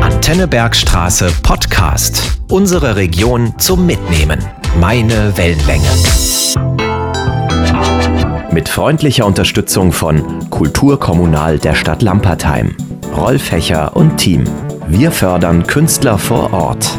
Antenne 0.00 0.48
Bergstraße 0.48 1.30
Podcast. 1.42 2.38
Unsere 2.48 2.96
Region 2.96 3.58
zum 3.58 3.84
Mitnehmen. 3.84 4.38
Meine 4.80 5.36
Wellenlänge. 5.36 5.88
Mit 8.50 8.68
freundlicher 8.68 9.26
Unterstützung 9.26 9.92
von 9.92 10.48
Kulturkommunal 10.50 11.58
der 11.58 11.74
Stadt 11.74 12.00
Lampertheim, 12.02 12.74
Rolf 13.16 13.52
Hecher 13.52 13.96
und 13.96 14.16
Team. 14.16 14.44
Wir 14.88 15.10
fördern 15.12 15.66
Künstler 15.66 16.16
vor 16.18 16.52
Ort. 16.52 16.98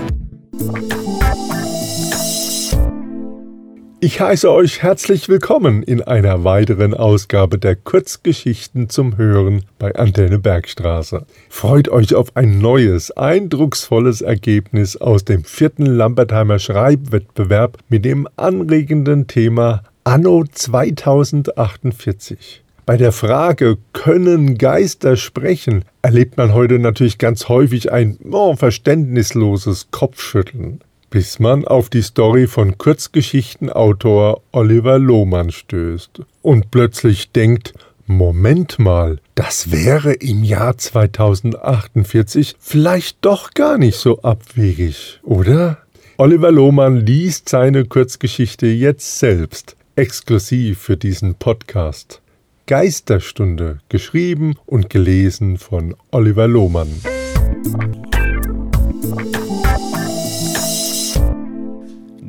Ich 4.03 4.19
heiße 4.19 4.51
euch 4.51 4.83
herzlich 4.83 5.29
willkommen 5.29 5.81
in 5.81 6.01
einer 6.01 6.43
weiteren 6.43 6.93
Ausgabe 6.93 7.57
der 7.57 7.77
Kurzgeschichten 7.77 8.89
zum 8.89 9.15
Hören 9.15 9.63
bei 9.79 9.95
Antenne 9.95 10.39
Bergstraße. 10.39 11.25
Freut 11.47 11.87
euch 11.87 12.13
auf 12.13 12.35
ein 12.35 12.59
neues, 12.59 13.11
eindrucksvolles 13.11 14.19
Ergebnis 14.19 14.97
aus 14.97 15.23
dem 15.23 15.45
vierten 15.45 15.85
Lambertheimer 15.85 16.59
Schreibwettbewerb 16.59 17.77
mit 17.87 18.03
dem 18.03 18.27
anregenden 18.35 19.27
Thema 19.27 19.83
Anno 20.03 20.43
2048. 20.51 22.61
Bei 22.85 22.97
der 22.97 23.13
Frage, 23.13 23.77
können 23.93 24.57
Geister 24.57 25.15
sprechen, 25.15 25.85
erlebt 26.01 26.35
man 26.35 26.53
heute 26.53 26.77
natürlich 26.77 27.19
ganz 27.19 27.47
häufig 27.47 27.93
ein 27.93 28.17
oh, 28.29 28.57
verständnisloses 28.57 29.87
Kopfschütteln 29.91 30.81
bis 31.13 31.37
man 31.37 31.63
auf 31.63 31.91
die 31.91 32.01
Story 32.01 32.47
von 32.47 32.79
Kurzgeschichtenautor 32.79 34.41
Oliver 34.51 34.97
Lohmann 34.97 35.51
stößt 35.51 36.23
und 36.41 36.71
plötzlich 36.71 37.31
denkt, 37.31 37.75
Moment 38.07 38.79
mal, 38.79 39.19
das 39.35 39.71
wäre 39.71 40.13
im 40.13 40.43
Jahr 40.43 40.75
2048 40.75 42.55
vielleicht 42.57 43.17
doch 43.21 43.51
gar 43.51 43.77
nicht 43.77 43.95
so 43.95 44.23
abwegig, 44.23 45.19
oder? 45.21 45.77
Oliver 46.17 46.51
Lohmann 46.51 46.97
liest 46.97 47.47
seine 47.47 47.85
Kurzgeschichte 47.85 48.65
jetzt 48.65 49.19
selbst, 49.19 49.75
exklusiv 49.95 50.79
für 50.79 50.97
diesen 50.97 51.35
Podcast. 51.35 52.23
Geisterstunde, 52.65 53.81
geschrieben 53.87 54.55
und 54.65 54.89
gelesen 54.89 55.59
von 55.59 55.93
Oliver 56.09 56.47
Lohmann. 56.47 56.89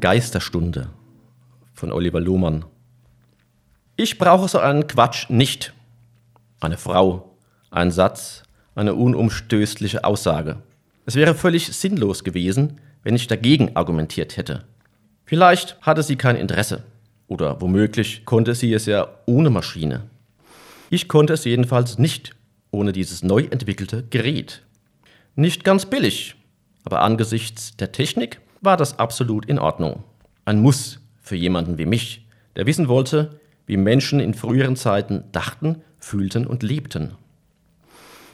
Geisterstunde 0.05 0.91
von 1.73 1.91
Oliver 1.91 2.21
Lohmann. 2.21 2.67
Ich 3.97 4.19
brauche 4.19 4.49
so 4.49 4.59
einen 4.59 4.87
Quatsch 4.87 5.31
nicht. 5.31 5.73
Eine 6.61 6.77
Frau, 6.77 7.39
ein 7.71 7.91
Satz, 7.91 8.43
eine 8.75 8.97
unumstößliche 8.97 10.05
Aussage. 10.05 10.59
Es 11.07 11.15
wäre 11.15 11.35
völlig 11.35 11.69
sinnlos 11.69 12.23
gewesen, 12.23 12.83
wenn 13.03 13.15
ich 13.15 13.29
dagegen 13.29 13.77
argumentiert 13.77 14.37
hätte. 14.37 14.67
Vielleicht 15.25 15.81
hatte 15.81 16.03
sie 16.03 16.17
kein 16.17 16.37
Interesse. 16.37 16.83
Oder 17.27 17.63
womöglich 17.63 18.27
konnte 18.27 18.55
sie 18.55 18.75
es 18.75 18.85
ja 18.85 19.09
ohne 19.25 19.49
Maschine. 19.49 20.11
Ich 20.91 21.09
konnte 21.09 21.33
es 21.33 21.47
jedenfalls 21.47 21.97
nicht 21.97 22.37
ohne 22.71 22.93
dieses 22.93 23.23
neu 23.23 23.45
entwickelte 23.51 24.03
Gerät. 24.03 24.65
Nicht 25.35 25.65
ganz 25.65 25.87
billig, 25.87 26.35
aber 26.85 27.01
angesichts 27.01 27.75
der 27.79 27.91
Technik 27.91 28.44
war 28.65 28.77
das 28.77 28.99
absolut 28.99 29.47
in 29.47 29.59
Ordnung. 29.59 30.05
Ein 30.45 30.61
Muss 30.61 31.01
für 31.21 31.37
jemanden 31.37 31.79
wie 31.79 31.87
mich, 31.87 32.27
der 32.57 32.67
wissen 32.67 32.89
wollte, 32.89 33.41
wie 33.67 33.77
Menschen 33.77 34.21
in 34.21 34.35
früheren 34.35 34.77
Zeiten 34.77 35.25
dachten, 35.33 35.83
fühlten 35.99 36.47
und 36.47 36.63
lebten. 36.63 37.13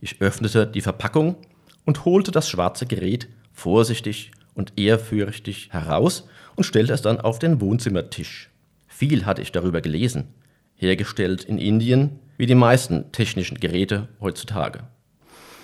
Ich 0.00 0.20
öffnete 0.20 0.66
die 0.66 0.80
Verpackung 0.80 1.36
und 1.84 2.04
holte 2.04 2.30
das 2.30 2.48
schwarze 2.48 2.86
Gerät 2.86 3.28
vorsichtig 3.52 4.32
und 4.54 4.78
ehrfürchtig 4.78 5.68
heraus 5.72 6.28
und 6.56 6.64
stellte 6.64 6.92
es 6.92 7.02
dann 7.02 7.20
auf 7.20 7.38
den 7.38 7.60
Wohnzimmertisch. 7.60 8.50
Viel 8.86 9.26
hatte 9.26 9.42
ich 9.42 9.52
darüber 9.52 9.80
gelesen, 9.80 10.28
hergestellt 10.74 11.44
in 11.44 11.58
Indien, 11.58 12.18
wie 12.36 12.46
die 12.46 12.54
meisten 12.54 13.12
technischen 13.12 13.60
Geräte 13.60 14.08
heutzutage. 14.20 14.80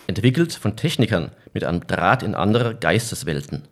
Entwickelt 0.06 0.52
von 0.52 0.76
Technikern 0.76 1.32
mit 1.52 1.64
einem 1.64 1.86
Draht 1.86 2.22
in 2.22 2.34
andere 2.34 2.76
Geisteswelten. 2.76 3.62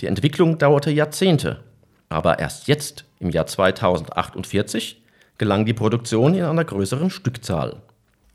Die 0.00 0.06
Entwicklung 0.06 0.58
dauerte 0.58 0.90
Jahrzehnte, 0.90 1.60
aber 2.08 2.38
erst 2.38 2.68
jetzt, 2.68 3.04
im 3.20 3.30
Jahr 3.30 3.46
2048, 3.46 5.02
gelang 5.38 5.64
die 5.64 5.74
Produktion 5.74 6.34
in 6.34 6.44
einer 6.44 6.64
größeren 6.64 7.10
Stückzahl. 7.10 7.82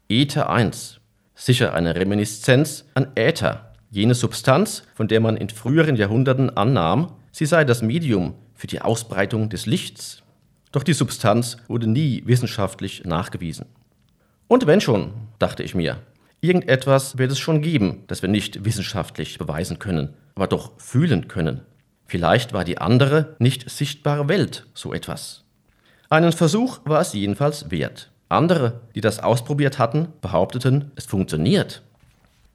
Ether 0.10 0.50
1, 0.50 1.00
sicher 1.36 1.74
eine 1.74 1.96
Reminiszenz 1.96 2.86
an 2.94 3.12
Äther, 3.16 3.74
jene 3.90 4.16
Substanz, 4.16 4.84
von 4.96 5.08
der 5.08 5.20
man 5.20 5.38
in 5.38 5.50
früheren 5.50 5.96
Jahrhunderten 5.96 6.56
annahm, 6.56 7.14
sie 7.32 7.46
sei 7.46 7.64
das 7.64 7.82
Medium 7.82 8.36
für 8.54 8.68
die 8.68 8.82
Ausbreitung 8.82 9.50
des 9.50 9.66
Lichts. 9.66 10.24
Doch 10.72 10.84
die 10.84 10.94
Substanz 10.94 11.58
wurde 11.68 11.88
nie 11.88 12.24
wissenschaftlich 12.26 13.06
nachgewiesen. 13.06 13.68
Und 14.48 14.68
wenn 14.68 14.82
schon, 14.82 15.14
dachte 15.40 15.64
ich 15.64 15.76
mir, 15.76 16.00
irgendetwas 16.42 17.18
wird 17.18 17.32
es 17.32 17.40
schon 17.40 17.62
geben, 17.62 18.04
das 18.08 18.22
wir 18.22 18.30
nicht 18.30 18.66
wissenschaftlich 18.66 19.38
beweisen 19.38 19.80
können, 19.80 20.14
aber 20.38 20.48
doch 20.48 20.72
fühlen 20.78 21.28
können. 21.28 21.62
Vielleicht 22.06 22.54
war 22.54 22.64
die 22.64 22.78
andere, 22.78 23.36
nicht 23.40 23.70
sichtbare 23.70 24.30
Welt 24.30 24.68
so 24.76 24.94
etwas. 24.94 25.44
Einen 26.10 26.32
Versuch 26.32 26.80
war 26.86 27.02
es 27.02 27.14
jedenfalls 27.14 27.72
wert. 27.72 28.12
Andere, 28.30 28.82
die 28.94 29.02
das 29.02 29.20
ausprobiert 29.20 29.80
hatten, 29.80 30.10
behaupteten, 30.22 30.92
es 30.96 31.06
funktioniert. 31.06 31.82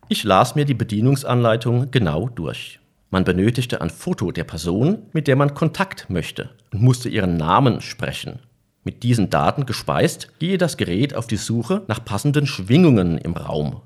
Ich 0.08 0.22
las 0.22 0.54
mir 0.54 0.64
die 0.64 0.74
Bedienungsanleitung 0.74 1.90
genau 1.90 2.28
durch. 2.28 2.78
Man 3.10 3.24
benötigte 3.24 3.80
ein 3.80 3.90
Foto 3.90 4.30
der 4.30 4.44
Person, 4.44 4.98
mit 5.12 5.26
der 5.26 5.34
man 5.34 5.52
Kontakt 5.52 6.08
möchte 6.08 6.50
und 6.72 6.82
musste 6.82 7.08
ihren 7.08 7.36
Namen 7.36 7.80
sprechen. 7.80 8.38
Mit 8.84 9.02
diesen 9.02 9.28
Daten 9.28 9.66
gespeist, 9.66 10.30
gehe 10.38 10.56
das 10.56 10.76
Gerät 10.76 11.14
auf 11.14 11.26
die 11.26 11.36
Suche 11.36 11.82
nach 11.88 12.04
passenden 12.04 12.46
Schwingungen 12.46 13.18
im 13.18 13.34
Raum. 13.34 13.82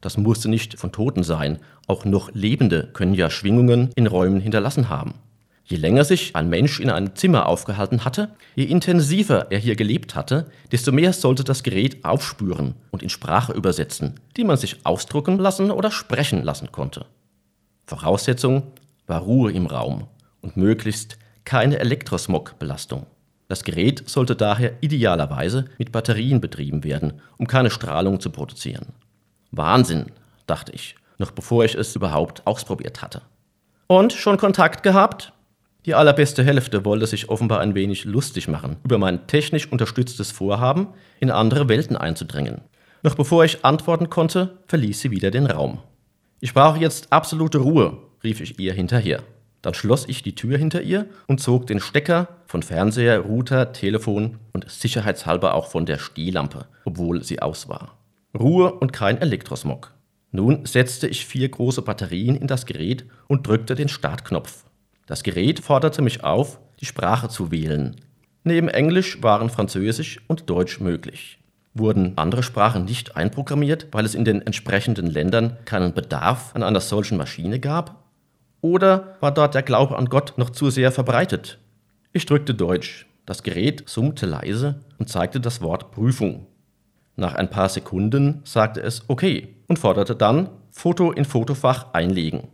Das 0.00 0.16
musste 0.16 0.48
nicht 0.48 0.78
von 0.78 0.92
Toten 0.92 1.22
sein, 1.22 1.58
auch 1.86 2.04
noch 2.04 2.32
Lebende 2.32 2.88
können 2.92 3.14
ja 3.14 3.30
Schwingungen 3.30 3.90
in 3.96 4.06
Räumen 4.06 4.40
hinterlassen 4.40 4.88
haben. 4.88 5.14
Je 5.64 5.76
länger 5.76 6.04
sich 6.04 6.34
ein 6.34 6.48
Mensch 6.48 6.80
in 6.80 6.88
einem 6.88 7.14
Zimmer 7.14 7.46
aufgehalten 7.46 8.04
hatte, 8.04 8.30
je 8.54 8.64
intensiver 8.64 9.50
er 9.50 9.58
hier 9.58 9.76
gelebt 9.76 10.14
hatte, 10.14 10.50
desto 10.72 10.92
mehr 10.92 11.12
sollte 11.12 11.44
das 11.44 11.62
Gerät 11.62 12.04
aufspüren 12.06 12.74
und 12.90 13.02
in 13.02 13.10
Sprache 13.10 13.52
übersetzen, 13.52 14.18
die 14.36 14.44
man 14.44 14.56
sich 14.56 14.86
ausdrucken 14.86 15.38
lassen 15.38 15.70
oder 15.70 15.90
sprechen 15.90 16.42
lassen 16.42 16.72
konnte. 16.72 17.04
Voraussetzung 17.86 18.62
war 19.06 19.20
Ruhe 19.20 19.52
im 19.52 19.66
Raum 19.66 20.06
und 20.40 20.56
möglichst 20.56 21.18
keine 21.44 21.78
Elektrosmogbelastung. 21.80 23.06
Das 23.48 23.64
Gerät 23.64 24.08
sollte 24.08 24.36
daher 24.36 24.72
idealerweise 24.82 25.66
mit 25.78 25.92
Batterien 25.92 26.40
betrieben 26.40 26.84
werden, 26.84 27.20
um 27.36 27.46
keine 27.46 27.70
Strahlung 27.70 28.20
zu 28.20 28.30
produzieren. 28.30 28.86
Wahnsinn, 29.50 30.06
dachte 30.46 30.72
ich, 30.72 30.96
noch 31.18 31.30
bevor 31.30 31.64
ich 31.64 31.74
es 31.74 31.94
überhaupt 31.96 32.46
ausprobiert 32.46 33.02
hatte. 33.02 33.22
Und 33.86 34.12
schon 34.12 34.36
Kontakt 34.36 34.82
gehabt? 34.82 35.32
Die 35.86 35.94
allerbeste 35.94 36.44
Hälfte 36.44 36.84
wollte 36.84 37.06
sich 37.06 37.30
offenbar 37.30 37.60
ein 37.60 37.74
wenig 37.74 38.04
lustig 38.04 38.48
machen 38.48 38.76
über 38.84 38.98
mein 38.98 39.26
technisch 39.26 39.70
unterstütztes 39.70 40.30
Vorhaben, 40.30 40.88
in 41.20 41.30
andere 41.30 41.68
Welten 41.68 41.96
einzudringen. 41.96 42.60
Noch 43.02 43.14
bevor 43.14 43.44
ich 43.44 43.64
antworten 43.64 44.10
konnte, 44.10 44.58
verließ 44.66 45.00
sie 45.00 45.10
wieder 45.10 45.30
den 45.30 45.46
Raum. 45.46 45.78
Ich 46.40 46.52
brauche 46.52 46.78
jetzt 46.78 47.12
absolute 47.12 47.58
Ruhe, 47.58 47.98
rief 48.22 48.40
ich 48.40 48.58
ihr 48.58 48.74
hinterher. 48.74 49.22
Dann 49.62 49.74
schloss 49.74 50.06
ich 50.08 50.22
die 50.22 50.34
Tür 50.34 50.58
hinter 50.58 50.82
ihr 50.82 51.06
und 51.26 51.40
zog 51.40 51.66
den 51.66 51.80
Stecker 51.80 52.28
von 52.46 52.62
Fernseher, 52.62 53.20
Router, 53.20 53.72
Telefon 53.72 54.38
und 54.52 54.70
sicherheitshalber 54.70 55.54
auch 55.54 55.68
von 55.68 55.86
der 55.86 55.98
Stehlampe, 55.98 56.66
obwohl 56.84 57.24
sie 57.24 57.40
aus 57.40 57.68
war. 57.68 57.96
Ruhe 58.36 58.72
und 58.72 58.92
kein 58.92 59.20
Elektrosmog. 59.20 59.94
Nun 60.30 60.66
setzte 60.66 61.08
ich 61.08 61.24
vier 61.24 61.48
große 61.48 61.82
Batterien 61.82 62.36
in 62.36 62.46
das 62.46 62.66
Gerät 62.66 63.06
und 63.26 63.46
drückte 63.46 63.74
den 63.74 63.88
Startknopf. 63.88 64.64
Das 65.06 65.22
Gerät 65.22 65.60
forderte 65.60 66.02
mich 66.02 66.22
auf, 66.22 66.60
die 66.80 66.84
Sprache 66.84 67.28
zu 67.28 67.50
wählen. 67.50 67.96
Neben 68.44 68.68
Englisch 68.68 69.22
waren 69.22 69.48
Französisch 69.48 70.20
und 70.26 70.50
Deutsch 70.50 70.80
möglich. 70.80 71.38
Wurden 71.74 72.16
andere 72.16 72.42
Sprachen 72.42 72.84
nicht 72.84 73.16
einprogrammiert, 73.16 73.88
weil 73.92 74.04
es 74.04 74.14
in 74.14 74.24
den 74.24 74.42
entsprechenden 74.42 75.06
Ländern 75.06 75.56
keinen 75.64 75.94
Bedarf 75.94 76.54
an 76.54 76.62
einer 76.62 76.80
solchen 76.80 77.16
Maschine 77.16 77.60
gab? 77.60 78.04
Oder 78.60 79.16
war 79.20 79.32
dort 79.32 79.54
der 79.54 79.62
Glaube 79.62 79.96
an 79.96 80.06
Gott 80.06 80.34
noch 80.36 80.50
zu 80.50 80.70
sehr 80.70 80.92
verbreitet? 80.92 81.58
Ich 82.12 82.26
drückte 82.26 82.54
Deutsch. 82.54 83.06
Das 83.24 83.42
Gerät 83.42 83.84
summte 83.86 84.26
leise 84.26 84.80
und 84.98 85.08
zeigte 85.08 85.40
das 85.40 85.60
Wort 85.60 85.92
Prüfung. 85.92 86.46
Nach 87.18 87.34
ein 87.34 87.50
paar 87.50 87.68
Sekunden 87.68 88.42
sagte 88.44 88.80
es 88.80 89.02
okay 89.08 89.48
und 89.66 89.80
forderte 89.80 90.14
dann 90.14 90.50
Foto 90.70 91.10
in 91.10 91.24
Fotofach 91.24 91.92
einlegen. 91.92 92.46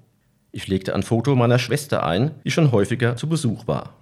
Ich 0.52 0.69
legte 0.69 0.94
ein 0.94 1.02
Foto 1.02 1.37
meiner 1.37 1.58
Schwester 1.58 2.02
ein, 2.02 2.31
die 2.44 2.50
schon 2.50 2.72
häufiger 2.72 3.14
zu 3.14 3.28
Besuch 3.28 3.66
war. 3.69 3.93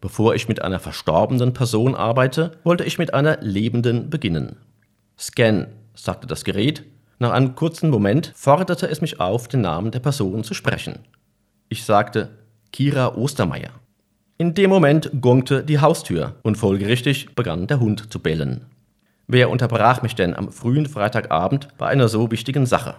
Bevor 0.00 0.34
ich 0.34 0.48
mit 0.48 0.62
einer 0.62 0.78
verstorbenen 0.78 1.52
Person 1.52 1.94
arbeite, 1.94 2.52
wollte 2.64 2.84
ich 2.84 2.96
mit 2.96 3.12
einer 3.12 3.42
lebenden 3.42 4.08
beginnen. 4.08 4.56
Scan, 5.18 5.66
sagte 5.94 6.26
das 6.26 6.44
Gerät, 6.44 6.84
Nach 7.18 7.32
einem 7.32 7.54
kurzen 7.54 7.90
Moment 7.90 8.32
forderte 8.34 8.88
es 8.88 9.02
mich 9.02 9.20
auf, 9.20 9.48
den 9.48 9.60
Namen 9.60 9.90
der 9.90 10.00
Person 10.00 10.44
zu 10.44 10.54
sprechen. 10.54 11.00
Ich 11.68 11.84
sagte 11.84 12.30
Kira 12.72 13.16
Ostermeier. 13.16 13.72
In 14.38 14.54
dem 14.54 14.70
Moment 14.70 15.10
gongte 15.20 15.62
die 15.62 15.78
Haustür 15.78 16.36
und 16.42 16.56
folgerichtig 16.56 17.34
begann 17.34 17.66
der 17.66 17.80
Hund 17.80 18.10
zu 18.10 18.18
bellen. 18.20 18.64
Wer 19.30 19.50
unterbrach 19.50 20.00
mich 20.00 20.14
denn 20.14 20.34
am 20.34 20.50
frühen 20.50 20.86
Freitagabend 20.86 21.68
bei 21.76 21.86
einer 21.86 22.08
so 22.08 22.30
wichtigen 22.30 22.64
Sache? 22.64 22.94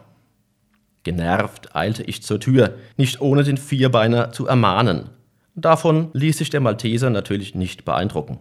Genervt 1.02 1.76
eilte 1.76 2.04
ich 2.04 2.22
zur 2.22 2.40
Tür, 2.40 2.76
nicht 2.98 3.20
ohne 3.20 3.44
den 3.44 3.58
Vierbeiner 3.58 4.32
zu 4.32 4.46
ermahnen. 4.46 5.10
Davon 5.56 6.12
ließ 6.14 6.38
sich 6.38 6.52
der 6.52 6.60
Malteser 6.60 7.10
natürlich 7.10 7.56
nicht 7.56 7.84
beeindrucken. 7.84 8.38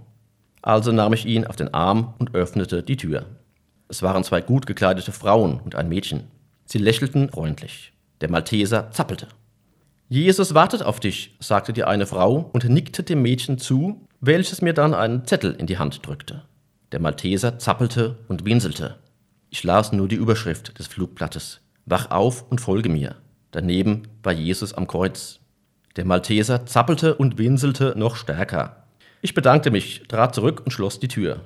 Also 0.61 0.93
nahm 0.93 1.15
ich 1.15 1.25
ihn 1.25 1.47
auf 1.47 1.57
den 1.57 1.73
Arm 1.73 2.13
und 2.19 2.35
öffnete 2.35 2.83
die 2.83 2.99
Tür. 2.99 3.25
Es 3.89 4.03
waren 4.03 4.23
zwei 4.23 4.43
gut 4.43 4.67
gekleidete 4.67 5.13
Frauen 5.13 5.59
und 5.59 5.75
ein 5.75 5.89
Mädchen. 5.89 6.25
Sie 6.67 6.79
lächelten 6.79 7.31
freundlich. 7.31 7.95
Der 8.21 8.31
Malteser 8.31 8.91
zappelte. 8.91 9.29
Jesus 10.11 10.53
wartet 10.53 10.83
auf 10.83 11.01
dich, 11.01 11.37
sagte 11.41 11.73
die 11.73 11.85
eine 11.85 12.05
Frau 12.05 12.51
und 12.53 12.69
nickte 12.69 13.03
dem 13.03 13.23
Mädchen 13.23 13.57
zu, 13.57 14.07
welches 14.21 14.61
mir 14.61 14.75
dann 14.75 14.93
einen 14.93 15.25
Zettel 15.25 15.55
in 15.55 15.67
die 15.67 15.79
Hand 15.79 16.07
drückte. 16.07 16.43
Der 16.93 17.01
Malteser 17.01 17.59
zappelte 17.59 18.17
und 18.29 18.47
winselte. 18.47 18.97
Ich 19.51 19.63
las 19.63 19.93
nur 19.93 20.09
die 20.09 20.17
Überschrift 20.17 20.79
des 20.79 20.87
Flugblattes. 20.87 21.61
Wach 21.85 22.11
auf 22.11 22.51
und 22.51 22.63
folge 22.63 22.89
mir. 22.89 23.17
Daneben 23.51 24.05
war 24.23 24.33
Jesus 24.33 24.73
am 24.73 24.87
Kreuz. 24.87 25.41
Der 25.97 26.07
Malteser 26.07 26.65
zappelte 26.65 27.15
und 27.15 27.37
winselte 27.37 27.93
noch 27.97 28.17
stärker. 28.17 28.85
Ich 29.21 29.35
bedankte 29.35 29.71
mich, 29.71 30.05
trat 30.09 30.35
zurück 30.35 30.63
und 30.65 30.71
schloss 30.71 30.99
die 30.99 31.09
Tür. 31.09 31.43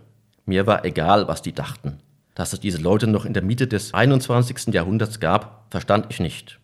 Mir 0.46 0.66
war 0.66 0.84
egal, 0.84 1.26
was 1.26 1.42
die 1.42 1.52
dachten. 1.52 1.98
Dass 2.36 2.52
es 2.52 2.60
diese 2.60 2.78
Leute 2.78 3.08
noch 3.08 3.24
in 3.24 3.34
der 3.34 3.42
Mitte 3.42 3.66
des 3.66 3.94
21. 3.94 4.72
Jahrhunderts 4.72 5.18
gab, 5.18 5.66
verstand 5.70 6.06
ich 6.10 6.20
nicht. 6.20 6.60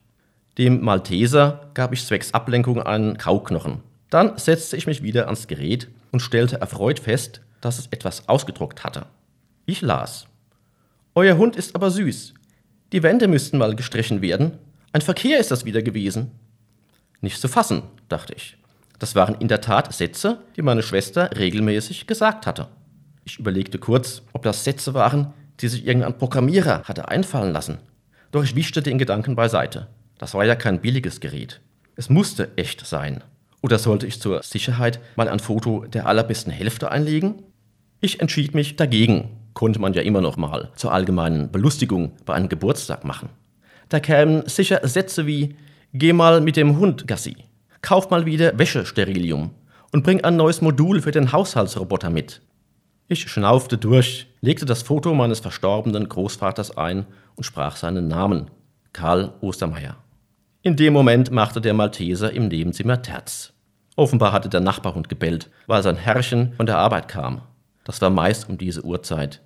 Dem 0.57 0.85
Malteser 0.85 1.71
gab 1.75 1.93
ich 1.93 2.05
zwecks 2.05 2.33
Ablenkung 2.33 2.83
einen 2.83 3.19
Kauknochen. 3.19 3.83
Dann 4.11 4.39
setzte 4.39 4.77
ich 4.77 4.87
mich 4.87 5.03
wieder 5.03 5.27
ans 5.27 5.47
Gerät 5.47 5.89
und 6.11 6.21
stellte 6.21 6.61
erfreut 6.61 7.01
fest, 7.01 7.43
dass 7.61 7.79
es 7.79 7.87
etwas 7.89 8.29
ausgedruckt 8.29 8.85
hatte. 8.85 9.07
Ich 9.67 9.83
las. 9.83 10.27
Euer 11.15 11.37
Hund 11.37 11.57
ist 11.57 11.75
aber 11.75 11.91
süß. 11.91 12.35
Die 12.93 13.03
Wände 13.03 13.29
müssten 13.29 13.59
mal 13.59 13.75
gestrichen 13.77 14.23
werden. 14.23 14.59
Ein 14.93 15.03
Verkehr 15.03 15.39
ist 15.39 15.51
das 15.51 15.65
wieder 15.65 15.83
gewesen. 15.83 16.31
Nicht 17.21 17.41
zu 17.41 17.49
fassen, 17.49 17.83
dachte 18.09 18.35
ich. 18.35 18.57
Das 18.99 19.15
waren 19.15 19.35
in 19.37 19.49
der 19.49 19.61
Tat 19.61 19.93
Sätze, 19.93 20.39
die 20.57 20.63
meine 20.63 20.83
Schwester 20.83 21.31
regelmäßig 21.37 22.07
gesagt 22.07 22.47
hatte. 22.47 22.69
Ich 23.25 23.39
überlegte 23.39 23.79
kurz, 23.79 24.23
ob 24.33 24.43
das 24.43 24.65
Sätze 24.65 24.95
waren, 24.95 25.35
die 25.61 25.69
sich 25.69 25.87
irgendein 25.87 26.17
Programmierer 26.17 26.85
hatte 26.85 27.09
einfallen 27.09 27.53
lassen. 27.53 27.79
Doch 28.31 28.43
ich 28.43 28.57
wischte 28.57 28.83
den 28.83 28.99
Gedanken 28.99 29.37
beiseite. 29.37 29.89
Das 30.19 30.35
war 30.35 30.45
ja 30.45 30.57
kein 30.57 30.81
billiges 30.81 31.21
Gerät. 31.21 31.61
Es 31.97 32.11
musste 32.11 32.51
echt 32.57 32.87
sein. 32.87 33.23
Oder 33.61 33.79
sollte 33.79 34.07
ich 34.07 34.21
zur 34.21 34.43
Sicherheit 34.43 35.01
mal 35.17 35.29
ein 35.29 35.41
Foto 35.41 35.85
der 35.87 36.07
allerbesten 36.07 36.53
Hälfte 36.53 36.91
einlegen? 36.91 37.43
Ich 38.01 38.21
entschied 38.21 38.55
mich 38.55 38.77
dagegen. 38.77 39.31
Konnte 39.55 39.81
man 39.81 39.93
ja 39.93 40.03
immer 40.03 40.21
noch 40.21 40.37
mal 40.37 40.71
zur 40.77 40.93
allgemeinen 40.93 41.51
Belustigung 41.51 42.13
bei 42.25 42.35
einem 42.35 42.49
Geburtstag 42.49 43.05
machen. 43.05 43.31
Da 43.89 43.99
kämen 43.99 44.47
sicher 44.47 44.87
Sätze 44.87 45.27
wie: 45.27 45.57
Geh 45.93 46.13
mal 46.13 46.41
mit 46.41 46.57
dem 46.57 46.79
Hund 46.79 47.09
Gassi, 47.09 47.37
kauf 47.83 48.09
mal 48.11 48.25
wieder 48.25 48.57
Wäschesterilium 48.57 49.51
und 49.93 50.05
bring 50.05 50.23
ein 50.23 50.37
neues 50.37 50.61
Modul 50.61 51.01
für 51.01 51.11
den 51.11 51.33
Haushaltsroboter 51.33 52.09
mit. 52.11 52.41
Ich 53.09 53.29
schnaufte 53.29 53.79
durch, 53.79 54.29
legte 54.43 54.65
das 54.65 54.83
Foto 54.83 55.13
meines 55.15 55.41
verstorbenen 55.41 56.09
Großvaters 56.09 56.77
ein 56.77 57.07
und 57.35 57.43
sprach 57.43 57.75
seinen 57.75 58.07
Namen: 58.07 58.53
Karl 58.93 59.33
Ostermeier. 59.41 59.97
In 60.63 60.77
dem 60.77 60.93
Moment 60.93 61.33
machte 61.33 61.61
der 61.61 61.75
Malteser 61.75 62.33
im 62.33 62.47
Nebenzimmer 62.47 63.03
Terz. 63.03 63.55
Offenbar 63.97 64.31
hatte 64.31 64.49
der 64.49 64.61
Nachbarhund 64.61 65.09
gebellt, 65.09 65.51
weil 65.67 65.83
sein 65.83 65.97
Herrchen 65.97 66.53
von 66.53 66.67
der 66.67 66.79
Arbeit 66.79 67.09
kam. 67.09 67.41
Das 67.89 68.03
war 68.03 68.11
meist 68.11 68.51
um 68.51 68.59
diese 68.59 68.85
Uhrzeit. 68.85 69.41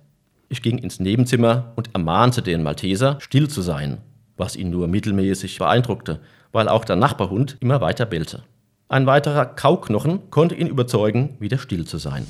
Ich 0.49 0.61
ging 0.61 0.77
ins 0.77 0.99
Nebenzimmer 0.99 1.71
und 1.77 1.91
ermahnte 1.93 2.41
den 2.41 2.61
Malteser, 2.61 3.15
still 3.21 3.49
zu 3.49 3.61
sein, 3.61 3.99
was 4.35 4.57
ihn 4.57 4.69
nur 4.69 4.89
mittelmäßig 4.89 5.59
beeindruckte, 5.59 6.19
weil 6.51 6.67
auch 6.67 6.83
der 6.83 6.97
Nachbarhund 6.97 7.55
immer 7.61 7.79
weiter 7.79 8.05
bellte. 8.05 8.43
Ein 8.89 9.05
weiterer 9.05 9.45
Kauknochen 9.45 10.29
konnte 10.29 10.55
ihn 10.55 10.67
überzeugen, 10.67 11.37
wieder 11.39 11.57
still 11.57 11.85
zu 11.87 11.97
sein. 11.97 12.27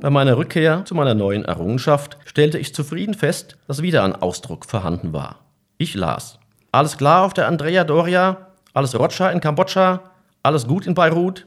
Bei 0.00 0.08
meiner 0.08 0.38
Rückkehr 0.38 0.86
zu 0.86 0.94
meiner 0.94 1.14
neuen 1.14 1.44
Errungenschaft 1.44 2.16
stellte 2.24 2.56
ich 2.56 2.74
zufrieden 2.74 3.12
fest, 3.12 3.58
dass 3.68 3.82
wieder 3.82 4.04
ein 4.04 4.16
Ausdruck 4.16 4.64
vorhanden 4.64 5.12
war. 5.12 5.40
Ich 5.76 5.94
las. 5.94 6.38
Alles 6.72 6.96
klar 6.96 7.26
auf 7.26 7.34
der 7.34 7.46
Andrea 7.46 7.84
Doria, 7.84 8.46
alles 8.72 8.98
Rotscha 8.98 9.28
in 9.28 9.42
Kambodscha, 9.42 10.11
alles 10.42 10.66
gut 10.66 10.86
in 10.86 10.94
Beirut? 10.94 11.46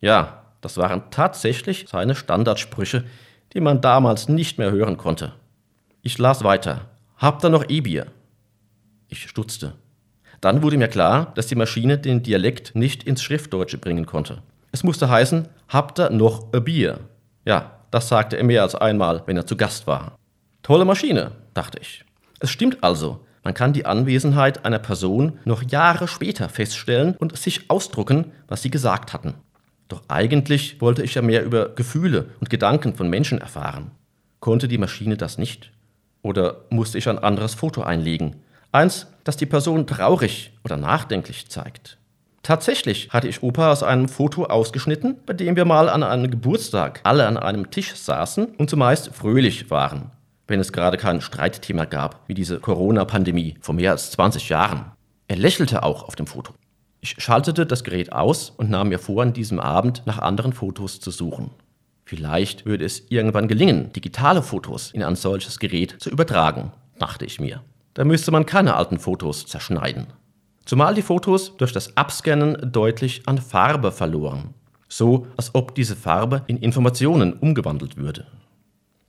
Ja, 0.00 0.44
das 0.60 0.76
waren 0.76 1.10
tatsächlich 1.10 1.86
seine 1.88 2.14
Standardsprüche, 2.14 3.04
die 3.52 3.60
man 3.60 3.80
damals 3.80 4.28
nicht 4.28 4.58
mehr 4.58 4.70
hören 4.70 4.96
konnte. 4.96 5.32
Ich 6.02 6.18
las 6.18 6.44
weiter. 6.44 6.82
Habt 7.16 7.44
ihr 7.44 7.50
noch 7.50 7.64
E-Bier? 7.68 8.06
Ich 9.08 9.28
stutzte. 9.28 9.72
Dann 10.40 10.62
wurde 10.62 10.76
mir 10.76 10.88
klar, 10.88 11.32
dass 11.34 11.48
die 11.48 11.56
Maschine 11.56 11.98
den 11.98 12.22
Dialekt 12.22 12.74
nicht 12.74 13.02
ins 13.02 13.22
Schriftdeutsche 13.22 13.78
bringen 13.78 14.06
konnte. 14.06 14.42
Es 14.70 14.84
musste 14.84 15.08
heißen, 15.08 15.48
habt 15.68 15.98
ihr 15.98 16.10
noch 16.10 16.52
ein 16.52 16.62
Bier? 16.62 17.00
Ja, 17.44 17.78
das 17.90 18.08
sagte 18.08 18.36
er 18.36 18.44
mehr 18.44 18.62
als 18.62 18.74
einmal, 18.74 19.22
wenn 19.26 19.36
er 19.36 19.46
zu 19.46 19.56
Gast 19.56 19.86
war. 19.86 20.16
Tolle 20.62 20.84
Maschine, 20.84 21.32
dachte 21.54 21.78
ich. 21.80 22.04
Es 22.40 22.50
stimmt 22.50 22.78
also, 22.82 23.24
man 23.48 23.54
kann 23.54 23.72
die 23.72 23.86
Anwesenheit 23.86 24.66
einer 24.66 24.78
Person 24.78 25.38
noch 25.46 25.62
Jahre 25.62 26.06
später 26.06 26.50
feststellen 26.50 27.16
und 27.16 27.34
sich 27.34 27.70
ausdrucken, 27.70 28.26
was 28.46 28.60
sie 28.60 28.70
gesagt 28.70 29.14
hatten. 29.14 29.36
Doch 29.88 30.02
eigentlich 30.06 30.82
wollte 30.82 31.02
ich 31.02 31.14
ja 31.14 31.22
mehr 31.22 31.42
über 31.46 31.70
Gefühle 31.70 32.26
und 32.40 32.50
Gedanken 32.50 32.94
von 32.94 33.08
Menschen 33.08 33.38
erfahren. 33.38 33.90
Konnte 34.40 34.68
die 34.68 34.76
Maschine 34.76 35.16
das 35.16 35.38
nicht? 35.38 35.72
Oder 36.20 36.66
musste 36.68 36.98
ich 36.98 37.08
ein 37.08 37.18
anderes 37.18 37.54
Foto 37.54 37.80
einlegen? 37.80 38.36
Eins, 38.70 39.06
das 39.24 39.38
die 39.38 39.46
Person 39.46 39.86
traurig 39.86 40.52
oder 40.62 40.76
nachdenklich 40.76 41.48
zeigt. 41.48 41.96
Tatsächlich 42.42 43.08
hatte 43.14 43.28
ich 43.28 43.42
Opa 43.42 43.72
aus 43.72 43.82
einem 43.82 44.10
Foto 44.10 44.44
ausgeschnitten, 44.44 45.16
bei 45.24 45.32
dem 45.32 45.56
wir 45.56 45.64
mal 45.64 45.88
an 45.88 46.02
einem 46.02 46.30
Geburtstag 46.30 47.00
alle 47.04 47.26
an 47.26 47.38
einem 47.38 47.70
Tisch 47.70 47.94
saßen 47.94 48.56
und 48.58 48.68
zumeist 48.68 49.08
fröhlich 49.14 49.70
waren 49.70 50.10
wenn 50.48 50.60
es 50.60 50.72
gerade 50.72 50.96
kein 50.96 51.20
Streitthema 51.20 51.84
gab, 51.84 52.24
wie 52.26 52.34
diese 52.34 52.58
Corona-Pandemie 52.58 53.56
vor 53.60 53.74
mehr 53.74 53.92
als 53.92 54.10
20 54.10 54.48
Jahren. 54.48 54.90
Er 55.28 55.36
lächelte 55.36 55.82
auch 55.82 56.02
auf 56.02 56.16
dem 56.16 56.26
Foto. 56.26 56.54
Ich 57.00 57.14
schaltete 57.18 57.64
das 57.64 57.84
Gerät 57.84 58.12
aus 58.12 58.50
und 58.56 58.70
nahm 58.70 58.88
mir 58.88 58.98
vor, 58.98 59.22
an 59.22 59.32
diesem 59.32 59.60
Abend 59.60 60.02
nach 60.06 60.18
anderen 60.18 60.52
Fotos 60.52 60.98
zu 60.98 61.10
suchen. 61.10 61.50
Vielleicht 62.04 62.64
würde 62.64 62.86
es 62.86 63.10
irgendwann 63.10 63.46
gelingen, 63.46 63.92
digitale 63.92 64.42
Fotos 64.42 64.90
in 64.92 65.02
ein 65.02 65.14
solches 65.14 65.58
Gerät 65.58 65.96
zu 65.98 66.10
übertragen, 66.10 66.72
dachte 66.98 67.26
ich 67.26 67.38
mir. 67.38 67.62
Da 67.94 68.04
müsste 68.04 68.30
man 68.30 68.46
keine 68.46 68.74
alten 68.74 68.98
Fotos 68.98 69.46
zerschneiden. 69.46 70.06
Zumal 70.64 70.94
die 70.94 71.02
Fotos 71.02 71.56
durch 71.56 71.72
das 71.72 71.96
Abscannen 71.96 72.72
deutlich 72.72 73.22
an 73.26 73.38
Farbe 73.38 73.92
verloren. 73.92 74.54
So, 74.88 75.26
als 75.36 75.54
ob 75.54 75.74
diese 75.74 75.96
Farbe 75.96 76.42
in 76.46 76.56
Informationen 76.56 77.34
umgewandelt 77.34 77.96
würde. 77.96 78.26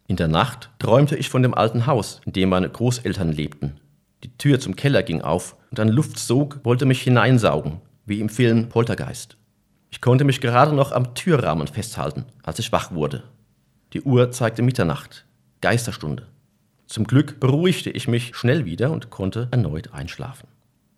In 0.09 0.15
der 0.15 0.27
Nacht 0.27 0.71
träumte 0.79 1.15
ich 1.15 1.29
von 1.29 1.43
dem 1.43 1.53
alten 1.53 1.85
Haus, 1.85 2.19
in 2.25 2.33
dem 2.33 2.49
meine 2.49 2.67
Großeltern 2.67 3.31
lebten. 3.31 3.79
Die 4.23 4.35
Tür 4.39 4.59
zum 4.59 4.75
Keller 4.75 5.03
ging 5.03 5.21
auf 5.21 5.55
und 5.69 5.79
ein 5.79 5.87
Luftsog 5.87 6.61
wollte 6.63 6.87
mich 6.87 7.03
hineinsaugen, 7.03 7.79
wie 8.07 8.19
im 8.19 8.27
Film 8.27 8.69
Poltergeist. 8.69 9.37
Ich 9.91 10.01
konnte 10.01 10.23
mich 10.23 10.41
gerade 10.41 10.73
noch 10.73 10.93
am 10.93 11.13
Türrahmen 11.13 11.67
festhalten, 11.67 12.25
als 12.41 12.57
ich 12.57 12.71
wach 12.71 12.91
wurde. 12.91 13.21
Die 13.93 14.01
Uhr 14.01 14.31
zeigte 14.31 14.63
Mitternacht, 14.63 15.25
Geisterstunde. 15.61 16.25
Zum 16.87 17.03
Glück 17.03 17.39
beruhigte 17.39 17.91
ich 17.91 18.07
mich 18.07 18.35
schnell 18.35 18.65
wieder 18.65 18.89
und 18.89 19.11
konnte 19.11 19.47
erneut 19.51 19.93
einschlafen. 19.93 20.47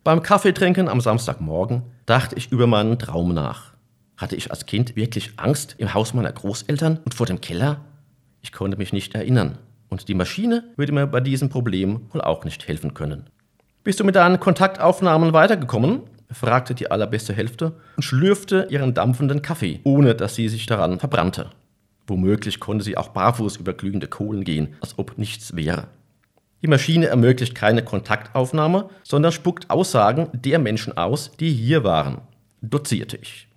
Beim 0.04 0.22
Kaffeetrinken 0.22 0.88
am 0.88 1.02
Samstagmorgen 1.02 1.82
dachte 2.06 2.36
ich 2.36 2.50
über 2.50 2.66
meinen 2.66 2.98
Traum 2.98 3.34
nach. 3.34 3.74
Hatte 4.16 4.36
ich 4.36 4.50
als 4.50 4.64
Kind 4.64 4.96
wirklich 4.96 5.32
Angst 5.36 5.74
im 5.76 5.92
Haus 5.92 6.14
meiner 6.14 6.32
Großeltern 6.32 7.00
und 7.04 7.12
vor 7.12 7.26
dem 7.26 7.42
Keller? 7.42 7.82
Ich 8.42 8.52
konnte 8.52 8.76
mich 8.76 8.92
nicht 8.92 9.14
erinnern. 9.14 9.58
Und 9.88 10.08
die 10.08 10.14
Maschine 10.14 10.64
würde 10.76 10.92
mir 10.92 11.06
bei 11.06 11.20
diesem 11.20 11.48
Problem 11.48 12.02
wohl 12.12 12.20
auch 12.20 12.44
nicht 12.44 12.66
helfen 12.66 12.94
können. 12.94 13.30
Bist 13.84 14.00
du 14.00 14.04
mit 14.04 14.16
deinen 14.16 14.40
Kontaktaufnahmen 14.40 15.32
weitergekommen? 15.32 16.02
fragte 16.30 16.74
die 16.74 16.90
allerbeste 16.90 17.34
Hälfte 17.34 17.74
und 17.96 18.02
schlürfte 18.02 18.66
ihren 18.70 18.94
dampfenden 18.94 19.42
Kaffee, 19.42 19.80
ohne 19.84 20.14
dass 20.14 20.34
sie 20.34 20.48
sich 20.48 20.66
daran 20.66 20.98
verbrannte. 20.98 21.50
Womöglich 22.06 22.58
konnte 22.58 22.84
sie 22.84 22.96
auch 22.96 23.08
barfuß 23.08 23.56
über 23.56 23.74
glühende 23.74 24.08
Kohlen 24.08 24.44
gehen, 24.44 24.74
als 24.80 24.98
ob 24.98 25.18
nichts 25.18 25.54
wäre. 25.56 25.88
Die 26.62 26.68
Maschine 26.68 27.06
ermöglicht 27.06 27.54
keine 27.54 27.84
Kontaktaufnahme, 27.84 28.88
sondern 29.02 29.32
spuckt 29.32 29.68
Aussagen 29.68 30.28
der 30.32 30.58
Menschen 30.58 30.96
aus, 30.96 31.32
die 31.38 31.52
hier 31.52 31.84
waren, 31.84 32.22
dozierte 32.60 33.16
ich. 33.16 33.48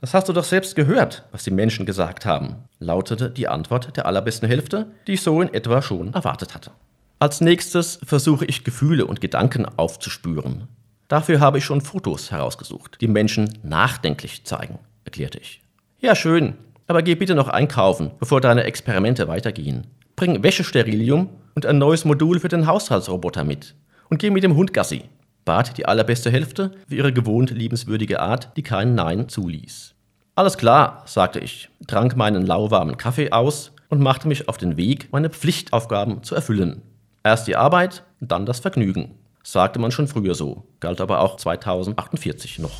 Das 0.00 0.14
hast 0.14 0.30
du 0.30 0.32
doch 0.32 0.44
selbst 0.44 0.76
gehört, 0.76 1.24
was 1.30 1.44
die 1.44 1.50
Menschen 1.50 1.84
gesagt 1.84 2.24
haben, 2.24 2.56
lautete 2.78 3.30
die 3.30 3.48
Antwort 3.48 3.98
der 3.98 4.06
allerbesten 4.06 4.48
Hälfte, 4.48 4.86
die 5.06 5.12
ich 5.12 5.20
so 5.20 5.42
in 5.42 5.52
etwa 5.52 5.82
schon 5.82 6.14
erwartet 6.14 6.54
hatte. 6.54 6.70
Als 7.18 7.42
nächstes 7.42 8.00
versuche 8.02 8.46
ich 8.46 8.64
Gefühle 8.64 9.04
und 9.04 9.20
Gedanken 9.20 9.66
aufzuspüren. 9.66 10.68
Dafür 11.08 11.40
habe 11.40 11.58
ich 11.58 11.66
schon 11.66 11.82
Fotos 11.82 12.30
herausgesucht, 12.30 12.96
die 13.02 13.08
Menschen 13.08 13.58
nachdenklich 13.62 14.44
zeigen, 14.44 14.78
erklärte 15.04 15.38
ich. 15.38 15.60
Ja, 15.98 16.14
schön, 16.14 16.54
aber 16.86 17.02
geh 17.02 17.14
bitte 17.14 17.34
noch 17.34 17.48
einkaufen, 17.48 18.12
bevor 18.18 18.40
deine 18.40 18.64
Experimente 18.64 19.28
weitergehen. 19.28 19.86
Bring 20.16 20.42
Wäschesterilium 20.42 21.28
und 21.54 21.66
ein 21.66 21.76
neues 21.76 22.06
Modul 22.06 22.40
für 22.40 22.48
den 22.48 22.66
Haushaltsroboter 22.66 23.44
mit. 23.44 23.74
Und 24.08 24.18
geh 24.18 24.30
mit 24.30 24.44
dem 24.44 24.56
Hund 24.56 24.72
Gassi, 24.72 25.04
bat 25.44 25.76
die 25.78 25.86
allerbeste 25.86 26.30
Hälfte 26.30 26.72
für 26.88 26.94
ihre 26.94 27.12
gewohnt 27.12 27.50
liebenswürdige 27.50 28.20
Art, 28.20 28.56
die 28.56 28.62
kein 28.62 28.94
Nein 28.94 29.28
zuließ. 29.28 29.94
Alles 30.34 30.56
klar, 30.56 31.02
sagte 31.06 31.40
ich, 31.40 31.68
trank 31.86 32.16
meinen 32.16 32.46
lauwarmen 32.46 32.96
Kaffee 32.96 33.32
aus 33.32 33.72
und 33.88 34.00
machte 34.00 34.28
mich 34.28 34.48
auf 34.48 34.56
den 34.56 34.76
Weg, 34.76 35.12
meine 35.12 35.30
Pflichtaufgaben 35.30 36.22
zu 36.22 36.34
erfüllen. 36.34 36.82
Erst 37.22 37.46
die 37.46 37.56
Arbeit, 37.56 38.04
dann 38.20 38.46
das 38.46 38.60
Vergnügen. 38.60 39.16
Sagte 39.42 39.78
man 39.78 39.90
schon 39.90 40.08
früher 40.08 40.34
so, 40.34 40.64
galt 40.80 41.00
aber 41.00 41.20
auch 41.20 41.36
2048 41.36 42.58
noch. 42.58 42.70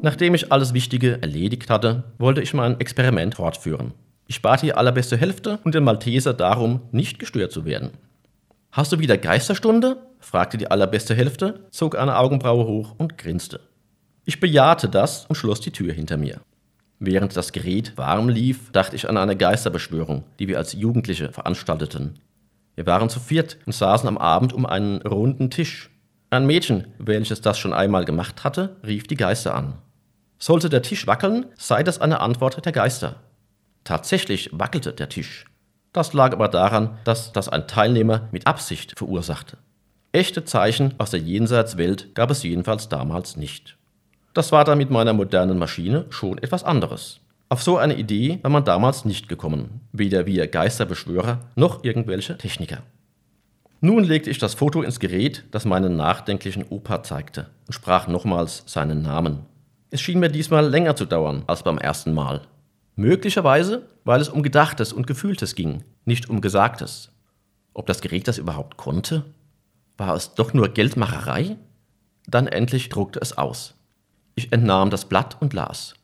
Nachdem 0.00 0.34
ich 0.34 0.52
alles 0.52 0.74
Wichtige 0.74 1.20
erledigt 1.22 1.70
hatte, 1.70 2.04
wollte 2.18 2.40
ich 2.40 2.54
mein 2.54 2.78
Experiment 2.78 3.34
fortführen. 3.34 3.94
Ich 4.30 4.42
bat 4.42 4.60
die 4.60 4.74
allerbeste 4.74 5.16
Hälfte 5.16 5.58
und 5.64 5.74
den 5.74 5.84
Malteser 5.84 6.34
darum, 6.34 6.82
nicht 6.92 7.18
gestört 7.18 7.50
zu 7.50 7.64
werden. 7.64 7.92
Hast 8.70 8.92
du 8.92 8.98
wieder 8.98 9.16
Geisterstunde? 9.16 9.96
fragte 10.20 10.58
die 10.58 10.70
allerbeste 10.70 11.14
Hälfte, 11.14 11.66
zog 11.70 11.96
eine 11.96 12.18
Augenbraue 12.18 12.66
hoch 12.66 12.94
und 12.98 13.16
grinste. 13.16 13.60
Ich 14.26 14.38
bejahte 14.38 14.90
das 14.90 15.24
und 15.24 15.36
schloss 15.36 15.62
die 15.62 15.70
Tür 15.70 15.94
hinter 15.94 16.18
mir. 16.18 16.42
Während 16.98 17.38
das 17.38 17.52
Gerät 17.52 17.96
warm 17.96 18.28
lief, 18.28 18.70
dachte 18.70 18.96
ich 18.96 19.08
an 19.08 19.16
eine 19.16 19.34
Geisterbeschwörung, 19.34 20.24
die 20.38 20.46
wir 20.46 20.58
als 20.58 20.74
Jugendliche 20.74 21.32
veranstalteten. 21.32 22.18
Wir 22.74 22.84
waren 22.84 23.08
zu 23.08 23.20
viert 23.20 23.56
und 23.64 23.72
saßen 23.72 24.08
am 24.08 24.18
Abend 24.18 24.52
um 24.52 24.66
einen 24.66 25.00
runden 25.00 25.48
Tisch. 25.48 25.88
Ein 26.28 26.44
Mädchen, 26.44 26.88
welches 26.98 27.40
das 27.40 27.58
schon 27.58 27.72
einmal 27.72 28.04
gemacht 28.04 28.44
hatte, 28.44 28.76
rief 28.86 29.06
die 29.06 29.16
Geister 29.16 29.54
an. 29.54 29.78
Sollte 30.38 30.68
der 30.68 30.82
Tisch 30.82 31.06
wackeln, 31.06 31.46
sei 31.56 31.82
das 31.82 31.98
eine 31.98 32.20
Antwort 32.20 32.62
der 32.62 32.72
Geister. 32.72 33.16
Tatsächlich 33.88 34.50
wackelte 34.52 34.92
der 34.92 35.08
Tisch. 35.08 35.46
Das 35.94 36.12
lag 36.12 36.34
aber 36.34 36.48
daran, 36.48 36.98
dass 37.04 37.32
das 37.32 37.48
ein 37.48 37.66
Teilnehmer 37.66 38.28
mit 38.32 38.46
Absicht 38.46 38.92
verursachte. 38.98 39.56
Echte 40.12 40.44
Zeichen 40.44 40.92
aus 40.98 41.12
der 41.12 41.20
Jenseitswelt 41.20 42.14
gab 42.14 42.30
es 42.30 42.42
jedenfalls 42.42 42.90
damals 42.90 43.38
nicht. 43.38 43.78
Das 44.34 44.52
war 44.52 44.66
dann 44.66 44.76
mit 44.76 44.90
meiner 44.90 45.14
modernen 45.14 45.56
Maschine 45.56 46.04
schon 46.10 46.36
etwas 46.36 46.64
anderes. 46.64 47.20
Auf 47.48 47.62
so 47.62 47.78
eine 47.78 47.96
Idee 47.96 48.40
war 48.42 48.50
man 48.50 48.66
damals 48.66 49.06
nicht 49.06 49.26
gekommen, 49.26 49.80
weder 49.92 50.26
wir 50.26 50.48
Geisterbeschwörer 50.48 51.40
noch 51.56 51.82
irgendwelche 51.82 52.36
Techniker. 52.36 52.82
Nun 53.80 54.04
legte 54.04 54.28
ich 54.28 54.36
das 54.36 54.52
Foto 54.52 54.82
ins 54.82 55.00
Gerät, 55.00 55.44
das 55.50 55.64
meinen 55.64 55.96
nachdenklichen 55.96 56.66
Opa 56.68 57.02
zeigte, 57.02 57.46
und 57.66 57.72
sprach 57.72 58.06
nochmals 58.06 58.64
seinen 58.66 59.00
Namen. 59.00 59.46
Es 59.90 60.02
schien 60.02 60.20
mir 60.20 60.28
diesmal 60.28 60.68
länger 60.68 60.94
zu 60.94 61.06
dauern 61.06 61.44
als 61.46 61.62
beim 61.62 61.78
ersten 61.78 62.12
Mal. 62.12 62.42
Möglicherweise, 62.98 63.88
weil 64.02 64.20
es 64.20 64.28
um 64.28 64.42
Gedachtes 64.42 64.92
und 64.92 65.06
Gefühltes 65.06 65.54
ging, 65.54 65.84
nicht 66.04 66.28
um 66.28 66.40
Gesagtes. 66.40 67.12
Ob 67.72 67.86
das 67.86 68.00
Gerät 68.00 68.26
das 68.26 68.38
überhaupt 68.38 68.76
konnte? 68.76 69.24
War 69.96 70.16
es 70.16 70.34
doch 70.34 70.52
nur 70.52 70.70
Geldmacherei? 70.70 71.58
Dann 72.26 72.48
endlich 72.48 72.88
druckte 72.88 73.20
es 73.20 73.38
aus. 73.38 73.76
Ich 74.34 74.52
entnahm 74.52 74.90
das 74.90 75.04
Blatt 75.04 75.40
und 75.40 75.52
las. 75.52 75.94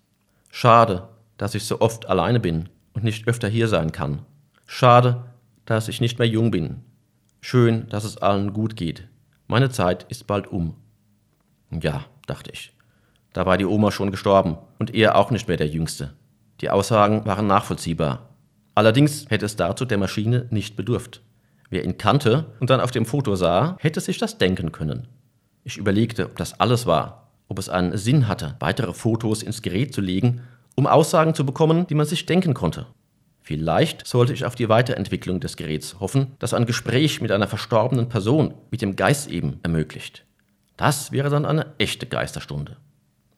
Schade, 0.52 1.08
dass 1.36 1.56
ich 1.56 1.64
so 1.64 1.80
oft 1.80 2.06
alleine 2.06 2.38
bin 2.38 2.68
und 2.92 3.02
nicht 3.02 3.26
öfter 3.26 3.48
hier 3.48 3.66
sein 3.66 3.90
kann. 3.90 4.24
Schade, 4.64 5.24
dass 5.64 5.88
ich 5.88 6.00
nicht 6.00 6.20
mehr 6.20 6.28
jung 6.28 6.52
bin. 6.52 6.84
Schön, 7.40 7.88
dass 7.88 8.04
es 8.04 8.18
allen 8.18 8.52
gut 8.52 8.76
geht. 8.76 9.08
Meine 9.48 9.70
Zeit 9.70 10.04
ist 10.10 10.28
bald 10.28 10.46
um. 10.46 10.76
Ja, 11.72 12.04
dachte 12.28 12.52
ich. 12.52 12.72
Da 13.32 13.46
war 13.46 13.58
die 13.58 13.66
Oma 13.66 13.90
schon 13.90 14.12
gestorben 14.12 14.58
und 14.78 14.94
er 14.94 15.16
auch 15.16 15.32
nicht 15.32 15.48
mehr 15.48 15.56
der 15.56 15.66
Jüngste. 15.66 16.14
Die 16.60 16.70
Aussagen 16.70 17.24
waren 17.26 17.46
nachvollziehbar. 17.46 18.30
Allerdings 18.74 19.26
hätte 19.28 19.46
es 19.46 19.56
dazu 19.56 19.84
der 19.84 19.98
Maschine 19.98 20.46
nicht 20.50 20.76
bedurft. 20.76 21.20
Wer 21.70 21.84
ihn 21.84 21.98
kannte 21.98 22.46
und 22.60 22.70
dann 22.70 22.80
auf 22.80 22.90
dem 22.90 23.06
Foto 23.06 23.34
sah, 23.36 23.76
hätte 23.80 24.00
sich 24.00 24.18
das 24.18 24.38
denken 24.38 24.72
können. 24.72 25.08
Ich 25.64 25.76
überlegte, 25.76 26.26
ob 26.26 26.36
das 26.36 26.60
alles 26.60 26.86
war 26.86 27.24
ob 27.48 27.58
es 27.58 27.68
einen 27.68 27.96
Sinn 27.96 28.28
hatte, 28.28 28.56
weitere 28.60 28.92
Fotos 28.92 29.42
ins 29.42 29.62
Gerät 29.62 29.94
zu 29.94 30.00
legen, 30.00 30.40
um 30.74 30.86
Aussagen 30.86 31.34
zu 31.34 31.44
bekommen, 31.46 31.86
die 31.86 31.94
man 31.94 32.06
sich 32.06 32.26
denken 32.26 32.54
konnte. 32.54 32.86
Vielleicht 33.42 34.06
sollte 34.06 34.32
ich 34.32 34.44
auf 34.44 34.54
die 34.54 34.68
Weiterentwicklung 34.68 35.38
des 35.40 35.56
Geräts 35.56 36.00
hoffen, 36.00 36.32
das 36.38 36.54
ein 36.54 36.66
Gespräch 36.66 37.20
mit 37.20 37.30
einer 37.30 37.46
verstorbenen 37.46 38.08
Person, 38.08 38.54
mit 38.70 38.80
dem 38.80 38.96
Geist 38.96 39.30
eben, 39.30 39.60
ermöglicht. 39.62 40.24
Das 40.76 41.12
wäre 41.12 41.28
dann 41.28 41.44
eine 41.44 41.74
echte 41.78 42.06
Geisterstunde. 42.06 42.76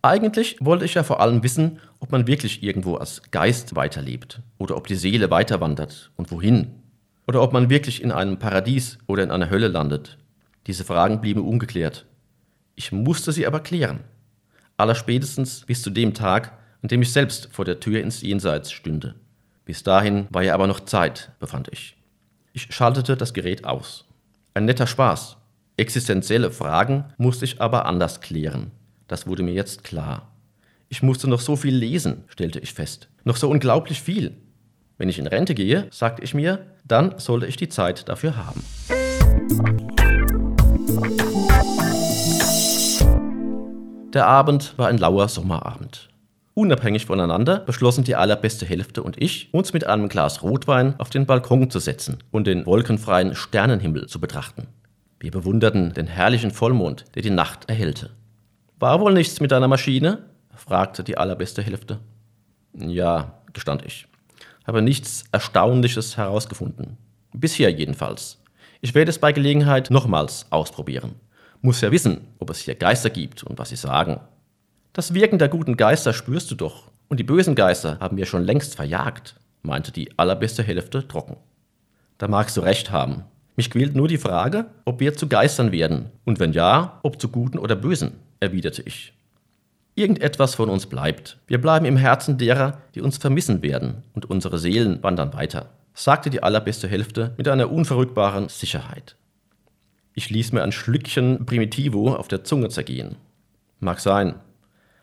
Eigentlich 0.07 0.59
wollte 0.61 0.85
ich 0.85 0.95
ja 0.95 1.03
vor 1.03 1.19
allem 1.19 1.43
wissen, 1.43 1.81
ob 1.99 2.13
man 2.13 2.29
wirklich 2.29 2.63
irgendwo 2.63 2.95
als 2.95 3.23
Geist 3.33 3.75
weiterlebt 3.75 4.41
oder 4.57 4.77
ob 4.77 4.87
die 4.87 4.95
Seele 4.95 5.33
weiterwandert 5.33 6.13
und 6.15 6.31
wohin. 6.31 6.77
Oder 7.27 7.43
ob 7.43 7.53
man 7.53 7.71
wirklich 7.71 8.01
in 8.05 8.13
einem 8.13 8.39
Paradies 8.39 8.99
oder 9.09 9.25
in 9.25 9.33
einer 9.33 9.51
Hölle 9.51 9.67
landet. 9.67 10.17
Diese 10.69 10.85
Fragen 10.85 11.21
blieben 11.21 11.45
ungeklärt. 11.45 12.07
Ich 12.77 12.93
musste 12.93 13.33
sie 13.33 13.49
aber 13.49 13.59
klären. 13.59 14.05
Allerspätestens 14.77 15.65
bis 15.67 15.83
zu 15.83 15.91
dem 15.91 16.15
Tag, 16.15 16.57
an 16.83 16.89
dem 16.89 17.03
ich 17.03 17.13
selbst 17.13 17.49
vor 17.51 17.65
der 17.65 17.81
Tür 17.81 18.01
ins 18.01 18.23
Jenseits 18.23 18.71
stünde. 18.71 19.17
Bis 19.65 19.83
dahin 19.83 20.29
war 20.31 20.45
ja 20.45 20.55
aber 20.55 20.69
noch 20.69 20.79
Zeit, 20.79 21.33
befand 21.41 21.67
ich. 21.73 21.97
Ich 22.53 22.73
schaltete 22.73 23.17
das 23.17 23.35
Gerät 23.35 23.65
aus. 23.65 24.05
Ein 24.55 24.67
netter 24.67 24.87
Spaß. 24.87 25.37
Existenzielle 25.77 26.53
Fragen 26.53 27.07
musste 27.19 27.45
ich 27.45 27.61
aber 27.61 27.87
anders 27.87 28.21
klären. 28.21 28.71
Das 29.09 29.27
wurde 29.27 29.45
mir 29.45 29.53
jetzt 29.53 29.85
klar. 29.85 30.33
Ich 30.89 31.03
musste 31.03 31.29
noch 31.29 31.41
so 31.41 31.55
viel 31.55 31.75
lesen, 31.75 32.25
stellte 32.27 32.59
ich 32.59 32.75
fest. 32.75 33.09
Noch 33.25 33.37
so 33.37 33.49
unglaublich 33.49 34.03
viel. 34.03 34.37
Wenn 34.99 35.09
ich 35.09 35.19
in 35.19 35.27
Rente 35.27 35.55
gehe, 35.55 35.87
sagte 35.91 36.25
ich 36.25 36.35
mir, 36.35 36.67
dann 36.85 37.19
sollte 37.19 37.47
ich 37.47 37.57
die 37.57 37.69
Zeit 37.69 38.09
dafür 38.09 38.37
haben. 38.37 38.65
Der 44.13 44.27
Abend 44.27 44.77
war 44.77 44.89
ein 44.89 44.99
lauer 44.99 45.29
Sommerabend. 45.29 46.09
Unabhängig 46.55 47.07
voneinander 47.07 47.61
beschlossen 47.61 48.03
die 48.03 48.17
allerbeste 48.17 48.65
Hälfte 48.65 49.03
und 49.03 49.23
ich, 49.23 49.53
uns 49.53 49.73
mit 49.73 49.87
einem 49.87 50.09
Glas 50.09 50.43
Rotwein 50.43 50.99
auf 50.99 51.11
den 51.11 51.27
Balkon 51.27 51.71
zu 51.71 51.79
setzen 51.79 52.19
und 52.31 52.47
den 52.47 52.65
wolkenfreien 52.65 53.35
Sternenhimmel 53.35 54.07
zu 54.07 54.19
betrachten. 54.19 54.67
Wir 55.21 55.31
bewunderten 55.31 55.93
den 55.93 56.07
herrlichen 56.07 56.51
Vollmond, 56.51 57.05
der 57.15 57.23
die 57.23 57.31
Nacht 57.31 57.69
erhellte. 57.69 58.11
War 58.79 59.01
wohl 59.01 59.13
nichts 59.13 59.41
mit 59.41 59.53
deiner 59.53 59.69
Maschine? 59.69 60.25
fragte 60.55 61.05
die 61.05 61.19
allerbeste 61.19 61.63
Hälfte. 61.63 62.01
Ja, 62.75 63.35
gestand 63.53 63.85
ich. 63.85 64.07
Habe 64.67 64.83
nichts 64.83 65.25
Erstaunliches 65.33 66.17
herausgefunden. 66.17 66.97
Bisher 67.33 67.71
jedenfalls. 67.71 68.43
Ich 68.81 68.95
werde 68.95 69.11
es 69.11 69.19
bei 69.19 69.33
Gelegenheit 69.33 69.91
nochmals 69.91 70.47
ausprobieren 70.51 71.15
muss 71.67 71.81
ja 71.81 71.91
wissen, 71.91 72.29
ob 72.39 72.51
es 72.51 72.61
hier 72.61 72.77
Geister 72.77 73.11
gibt 73.11 73.43
und 73.43 73.59
was 73.59 73.71
sie 73.71 73.77
sagen. 73.77 74.21
Das 74.93 75.15
Wirken 75.15 75.39
der 75.39 75.49
guten 75.49 75.77
Geister 75.77 76.13
spürst 76.13 76.51
du 76.51 76.55
doch, 76.55 76.91
und 77.09 77.19
die 77.19 77.25
bösen 77.25 77.55
Geister 77.55 77.99
haben 77.99 78.17
wir 78.17 78.25
schon 78.25 78.45
längst 78.45 78.77
verjagt, 78.77 79.35
meinte 79.63 79.93
die 79.93 80.17
allerbeste 80.17 80.63
Hälfte 80.63 81.07
trocken. 81.07 81.37
Da 82.19 82.29
magst 82.29 82.57
du 82.57 82.61
recht 82.61 82.93
haben. 82.93 83.25
Mich 83.57 83.71
quält 83.71 83.97
nur 83.97 84.07
die 84.07 84.17
Frage, 84.17 84.67
ob 84.85 85.01
wir 85.01 85.15
zu 85.17 85.29
Geistern 85.29 85.73
werden, 85.73 86.11
und 86.25 86.39
wenn 86.39 86.53
ja, 86.53 87.01
ob 87.03 87.21
zu 87.21 87.29
guten 87.29 87.59
oder 87.59 87.75
bösen, 87.75 88.13
erwiderte 88.41 88.83
ich. 88.83 89.13
Irgendetwas 89.95 90.55
von 90.55 90.69
uns 90.69 90.87
bleibt. 90.87 91.39
Wir 91.47 91.61
bleiben 91.61 91.87
im 91.87 91.97
Herzen 91.97 92.37
derer, 92.37 92.83
die 92.95 93.01
uns 93.01 93.17
vermissen 93.17 93.63
werden, 93.63 94.03
und 94.13 94.29
unsere 94.29 94.59
Seelen 94.59 95.03
wandern 95.03 95.33
weiter, 95.33 95.71
sagte 95.95 96.29
die 96.29 96.43
allerbeste 96.43 96.87
Hälfte 96.87 97.33
mit 97.39 97.49
einer 97.49 97.73
unverrückbaren 97.73 98.49
Sicherheit. 98.51 99.17
Ich 100.13 100.29
ließ 100.31 100.53
mir 100.53 100.63
ein 100.63 100.73
Schlückchen 100.73 101.47
Primitivo 101.47 102.15
auf 102.15 102.29
der 102.29 102.45
Zunge 102.45 102.69
zergehen. 102.69 103.17
Mag 103.81 104.01
sein. 104.01 104.37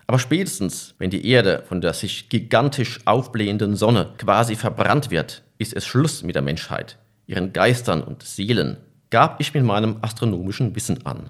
Aber 0.06 0.20
spätestens, 0.20 0.96
wenn 1.00 1.10
die 1.10 1.28
Erde 1.28 1.64
von 1.68 1.82
der 1.82 1.94
sich 1.94 2.30
gigantisch 2.30 3.00
aufblähenden 3.06 3.76
Sonne 3.76 4.14
quasi 4.18 4.56
verbrannt 4.56 5.12
wird, 5.12 5.44
ist 5.58 5.76
es 5.76 5.86
Schluss 5.86 6.24
mit 6.24 6.36
der 6.36 6.42
Menschheit, 6.42 7.00
ihren 7.26 7.54
Geistern 7.54 8.04
und 8.04 8.22
Seelen, 8.22 8.78
gab 9.10 9.40
ich 9.40 9.54
mit 9.54 9.64
meinem 9.64 9.98
astronomischen 10.02 10.76
Wissen 10.76 11.06
an. 11.06 11.30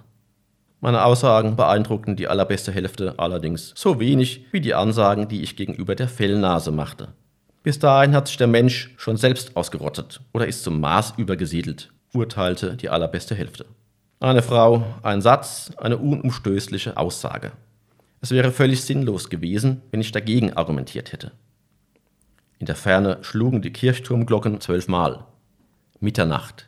Meine 0.84 1.06
Aussagen 1.06 1.56
beeindruckten 1.56 2.18
die 2.18 2.28
allerbeste 2.28 2.74
Hälfte 2.74 3.13
allerdings 3.16 3.72
so 3.74 4.02
wenig 4.02 4.48
wie 4.52 4.60
die 4.60 4.74
Ansagen, 4.74 5.30
die 5.30 5.42
ich 5.42 5.56
gegenüber 5.56 5.96
der 5.96 6.10
Fellnase 6.10 6.74
machte. 6.74 7.13
Bis 7.63 7.80
dahin 7.80 8.13
hat 8.13 8.28
sich 8.28 8.36
der 8.36 8.48
Mensch 8.48 8.94
schon 8.98 9.16
selbst 9.16 9.56
ausgerottet 9.56 10.20
oder 10.34 10.46
ist 10.46 10.62
zum 10.62 10.82
Mars 10.82 11.13
übergesiedelt 11.16 11.94
urteilte 12.13 12.75
die 12.75 12.90
allerbeste 12.90 13.34
Hälfte. 13.34 13.66
Eine 14.20 14.42
Frau, 14.42 14.84
ein 15.04 15.22
Satz, 15.22 15.72
eine 15.78 15.98
unumstößliche 15.98 16.98
Aussage. 16.98 17.54
Es 18.20 18.32
wäre 18.32 18.52
völlig 18.52 18.84
sinnlos 18.84 19.30
gewesen, 19.30 19.82
wenn 19.92 20.02
ich 20.02 20.12
dagegen 20.12 20.52
argumentiert 20.52 21.13
hätte. 21.13 21.32
In 22.60 22.66
der 22.66 22.75
Ferne 22.75 23.20
schlugen 23.22 23.62
die 23.62 23.72
Kirchturmglocken 23.72 24.60
zwölfmal. 24.60 25.24
Mitternacht, 26.02 26.68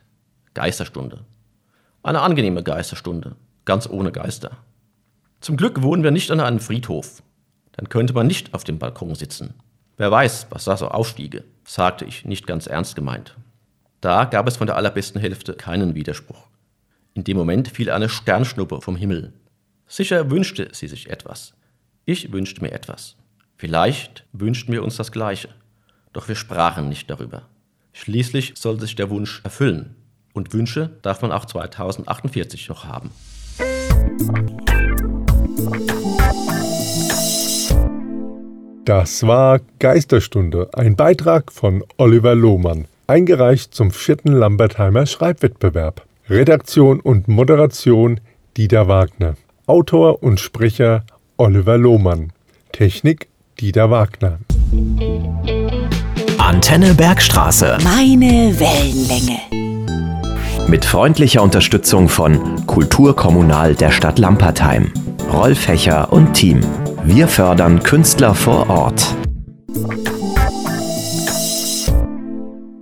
Geisterstunde. 0.54 1.20
Eine 2.02 2.22
angenehme 2.22 2.62
Geisterstunde, 2.62 3.36
ganz 3.66 3.86
ohne 3.88 4.12
Geister. 4.12 4.56
Zum 5.40 5.58
Glück 5.58 5.82
wohnen 5.82 6.02
wir 6.02 6.10
nicht 6.10 6.30
an 6.30 6.40
einem 6.40 6.60
Friedhof. 6.60 7.22
Dann 7.72 7.90
könnte 7.90 8.14
man 8.14 8.26
nicht 8.26 8.54
auf 8.54 8.64
dem 8.64 8.78
Balkon 8.78 9.14
sitzen. 9.14 9.54
Wer 9.98 10.10
weiß, 10.10 10.46
was 10.50 10.64
da 10.64 10.76
so 10.76 10.88
aufstiege, 10.88 11.44
sagte 11.64 12.04
ich 12.06 12.24
nicht 12.24 12.46
ganz 12.46 12.66
ernst 12.66 12.96
gemeint. 12.96 13.36
Da 14.00 14.24
gab 14.24 14.48
es 14.48 14.56
von 14.56 14.66
der 14.66 14.76
allerbesten 14.76 15.20
Hälfte 15.20 15.54
keinen 15.54 15.94
Widerspruch. 15.94 16.48
In 17.14 17.24
dem 17.24 17.36
Moment 17.36 17.68
fiel 17.68 17.90
eine 17.90 18.08
Sternschnuppe 18.08 18.80
vom 18.80 18.96
Himmel. 18.96 19.32
Sicher 19.86 20.30
wünschte 20.30 20.68
sie 20.72 20.88
sich 20.88 21.10
etwas. 21.10 21.54
Ich 22.04 22.32
wünschte 22.32 22.60
mir 22.62 22.72
etwas. 22.72 23.16
Vielleicht 23.56 24.24
wünschten 24.32 24.72
wir 24.72 24.82
uns 24.82 24.96
das 24.96 25.12
Gleiche. 25.12 25.48
Doch 26.12 26.28
wir 26.28 26.36
sprachen 26.36 26.88
nicht 26.88 27.08
darüber. 27.10 27.42
Schließlich 27.92 28.54
sollte 28.56 28.82
sich 28.82 28.96
der 28.96 29.08
Wunsch 29.10 29.40
erfüllen. 29.44 29.96
Und 30.34 30.52
Wünsche 30.52 30.90
darf 31.00 31.22
man 31.22 31.32
auch 31.32 31.46
2048 31.46 32.68
noch 32.68 32.84
haben. 32.84 33.10
Das 38.84 39.26
war 39.26 39.60
Geisterstunde, 39.80 40.70
ein 40.72 40.94
Beitrag 40.94 41.50
von 41.52 41.82
Oliver 41.96 42.36
Lohmann, 42.36 42.86
eingereicht 43.08 43.74
zum 43.74 43.90
vierten 43.90 44.32
Lambertheimer 44.32 45.06
Schreibwettbewerb. 45.06 46.06
Redaktion 46.30 47.00
und 47.00 47.28
Moderation 47.28 48.20
Dieter 48.56 48.88
Wagner. 48.88 49.34
Autor 49.66 50.22
und 50.22 50.38
Sprecher 50.40 51.04
Oliver 51.36 51.78
Lohmann. 51.78 52.32
Technik 52.72 53.28
Dieter 53.60 53.90
Wagner. 53.90 54.38
Antenne 56.38 56.94
Bergstraße. 56.94 57.78
Meine 57.82 58.58
Wellenlänge. 58.58 59.65
Mit 60.68 60.84
freundlicher 60.84 61.44
Unterstützung 61.44 62.08
von 62.08 62.66
Kulturkommunal 62.66 63.76
der 63.76 63.92
Stadt 63.92 64.18
Lampertheim, 64.18 64.92
Rolf 65.32 65.68
Hecher 65.68 66.12
und 66.12 66.34
Team. 66.34 66.60
Wir 67.04 67.28
fördern 67.28 67.84
Künstler 67.84 68.34
vor 68.34 68.68
Ort. 68.68 69.14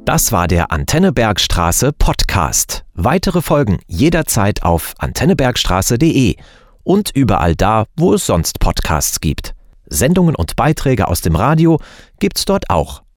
Das 0.06 0.32
war 0.32 0.48
der 0.48 0.72
Antenne 0.72 1.12
Bergstraße 1.12 1.92
Podcast. 1.92 2.86
Weitere 2.94 3.42
Folgen 3.42 3.80
jederzeit 3.86 4.62
auf 4.62 4.94
antennebergstraße.de 4.98 6.36
und 6.84 7.10
überall 7.14 7.54
da, 7.54 7.84
wo 7.96 8.14
es 8.14 8.24
sonst 8.24 8.60
Podcasts 8.60 9.20
gibt. 9.20 9.54
Sendungen 9.86 10.34
und 10.34 10.56
Beiträge 10.56 11.06
aus 11.06 11.20
dem 11.20 11.36
Radio 11.36 11.78
gibt's 12.18 12.46
dort 12.46 12.70
auch 12.70 13.03